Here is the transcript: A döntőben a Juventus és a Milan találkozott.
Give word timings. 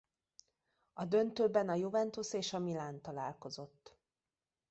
A 0.93 1.05
döntőben 1.05 1.69
a 1.69 1.73
Juventus 1.73 2.33
és 2.33 2.53
a 2.53 2.59
Milan 2.59 3.01
találkozott. 3.01 3.97